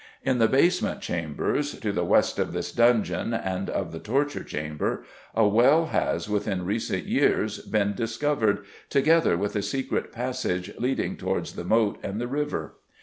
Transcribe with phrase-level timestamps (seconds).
[0.23, 5.05] In the basement chambers, to the west of this dungeon and of the torture chamber,
[5.35, 11.53] a well has, within recent years, been discovered, together with a secret passage leading towards
[11.53, 12.77] the moat and the river.